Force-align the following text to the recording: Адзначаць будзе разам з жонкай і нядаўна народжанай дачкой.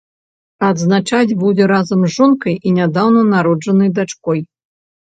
Адзначаць 0.69 1.35
будзе 1.43 1.63
разам 1.73 1.99
з 2.09 2.11
жонкай 2.17 2.55
і 2.67 2.77
нядаўна 2.79 3.21
народжанай 3.35 3.89
дачкой. 4.01 4.39